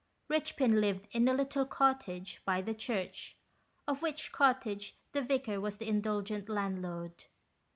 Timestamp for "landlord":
6.49-7.25